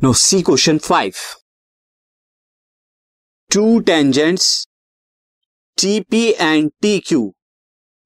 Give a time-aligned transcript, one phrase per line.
[0.00, 1.12] No see question five
[3.50, 4.46] two tangents
[5.78, 7.20] TP and T Q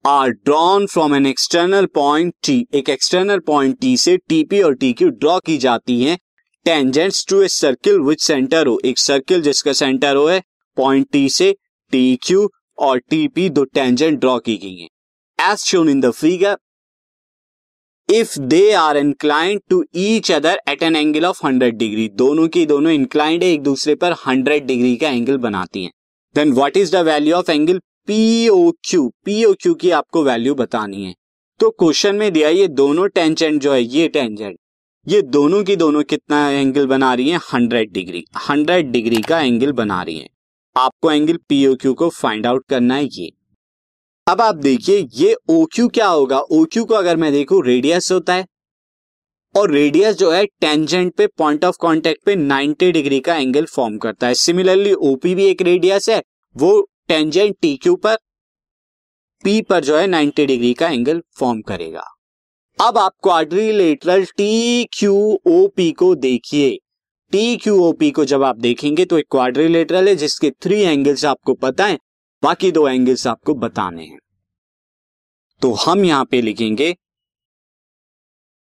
[0.04, 4.92] are drawn from an external point T एक external point T से TP और T
[4.92, 6.18] Q draw की जाती हैं।
[6.66, 10.42] Tangents to a circle which centre हो एक circle जिसका centre हो है
[10.76, 11.52] पॉइंट टी से
[11.92, 12.48] टी क्यू
[12.78, 16.56] और टीपी दो टेंजेंट ड्रॉ की गई हैं। As shown in the figure
[18.08, 22.64] if they are inclined to each other at an angle of hundred degree दोनों की
[22.66, 25.90] दोनों इंक्लाइंड है, एक दूसरे पर हंड्रेड डिग्री का एंगल बनाती हैं।
[26.34, 31.04] Then what is the value of angle P O Q P O Q की आपको वैल्यू बतानी
[31.04, 31.14] है।
[31.60, 34.56] तो क्वेश्चन में दिया ये दोनों टेंजेंट जो है, ये टेंजेंट
[35.06, 37.38] ये दोनों की दोनों कितना एंगल बना रही है?
[37.52, 40.28] हंड्रेड डिग्री हंड्रेड डिग्री का एंगल बना रही है।
[40.76, 43.30] आपको एंगल पीओ क्यू को फाइंड आउट करना है ये।
[44.28, 46.38] अब आप देखिए, ये ओ क्यू क्या होगा?
[46.38, 48.46] ओ क्यू को अगर मैं देखू रेडियस होता है।
[49.56, 53.98] और रेडियस जो है टेंजेंट पे पॉइंट ऑफ़ कांटेक्ट पे 90 डिग्री का एंगल फॉर्म
[53.98, 56.22] करता है। सिमिलरली ओपी भी एक रेडियस है।
[56.56, 58.16] वो टेंजेंट टी क्यू पर
[59.44, 62.04] पी पर जो है 90 डिग्री का एंगल फॉर्म करेगा।
[62.86, 66.78] अब आप quadrilateral T Q O P को देखिए।
[67.32, 71.24] टी क्यू ओ पी को जब आप देखेंगे तो एक क्वाड्रिलेटरल है, जिसके थ्री एंगल्स
[71.24, 71.98] आपको पता है।
[72.44, 74.18] बाकी दो एंगल्स आपको बताने हैं।
[75.62, 76.94] तो हम यहाँ पे लिखेंगे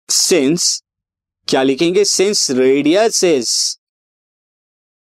[0.08, 0.82] सिंस
[1.48, 2.04] क्या लिखेंगे?
[2.06, 3.52] Since radius is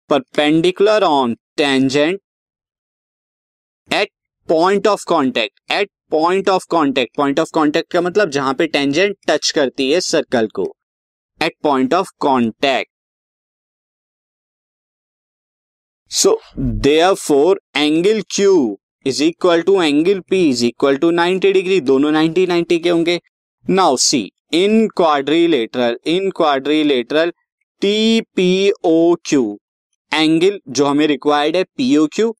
[0.09, 2.19] perpendicular on tangent
[3.89, 4.09] at
[4.49, 9.15] point of contact at point of contact point of contact का मतलब जहाँ पे टेंजेंट
[9.27, 10.65] टच करती है सर्कल को
[11.41, 12.91] at point of contact
[16.11, 18.51] so there four angle Q
[19.05, 23.19] is equal to angle पी इज़ equal टू 90 डिग्री दोनों 90 90 के होंगे।
[23.65, 24.19] Now see
[24.53, 27.31] in quadrilateral in quadrilateral
[27.81, 29.57] T P O Q
[30.11, 32.31] angle जो हमें रिक्वायर्ड है P O Q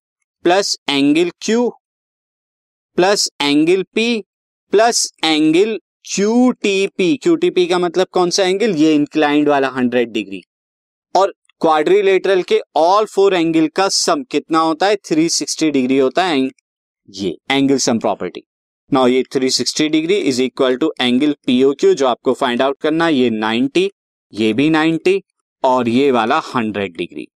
[0.45, 1.69] plus angle Q
[2.97, 4.09] plus angle P
[4.73, 5.79] plus angle
[6.13, 10.11] Q T P Q T P का मतलब कौन सा एंगल ये इंक्लाइंड वाला hundred
[10.13, 10.43] degree
[11.61, 14.95] quadrilateral के ऑल फोर एंगल का सम कितना होता है?
[14.95, 16.39] 360 डिग्री होता है
[17.09, 18.41] ये एंगल सम प्रॉपर्टी
[18.93, 23.07] नाउ ये 360 degree is equal to angle P O Q जो आपको फाइंड आउट करना
[23.09, 23.89] ये 90
[24.33, 25.19] ये भी 90
[25.63, 27.27] और ये वाला 100 डिग्री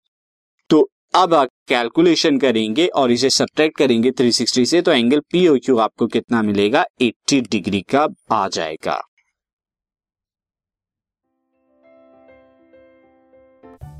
[0.69, 5.77] तो अब आप कैलकुलेशन करेंगे और इसे सब्ट्रैक्ट करेंगे 360 से तो एंगल पीओ क्यू
[5.77, 6.85] आपको कितना मिलेगा?
[7.01, 9.01] 80 डिग्री का आ जाएगा।